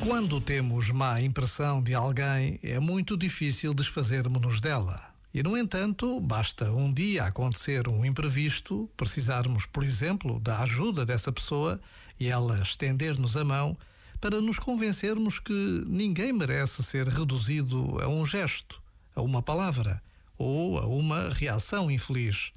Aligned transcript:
Quando 0.00 0.40
temos 0.40 0.90
má 0.90 1.20
impressão 1.20 1.82
de 1.82 1.92
alguém, 1.92 2.58
é 2.62 2.78
muito 2.78 3.16
difícil 3.16 3.74
desfazermos-nos 3.74 4.60
dela. 4.60 5.12
E, 5.34 5.42
no 5.42 5.58
entanto, 5.58 6.20
basta 6.20 6.72
um 6.72 6.92
dia 6.92 7.24
acontecer 7.24 7.88
um 7.88 8.04
imprevisto, 8.04 8.88
precisarmos, 8.96 9.66
por 9.66 9.84
exemplo, 9.84 10.38
da 10.40 10.60
ajuda 10.62 11.04
dessa 11.04 11.32
pessoa 11.32 11.80
e 12.18 12.28
ela 12.28 12.62
estender-nos 12.62 13.36
a 13.36 13.44
mão 13.44 13.76
para 14.20 14.40
nos 14.40 14.58
convencermos 14.58 15.38
que 15.38 15.84
ninguém 15.86 16.32
merece 16.32 16.82
ser 16.82 17.08
reduzido 17.08 18.00
a 18.00 18.08
um 18.08 18.24
gesto, 18.24 18.80
a 19.14 19.20
uma 19.20 19.42
palavra 19.42 20.02
ou 20.36 20.78
a 20.78 20.86
uma 20.86 21.30
reação 21.30 21.90
infeliz. 21.90 22.52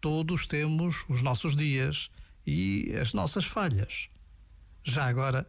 Todos 0.00 0.46
temos 0.46 1.04
os 1.08 1.22
nossos 1.22 1.54
dias 1.56 2.10
e 2.46 2.92
as 3.00 3.14
nossas 3.14 3.44
falhas. 3.44 4.08
Já 4.82 5.06
agora, 5.06 5.48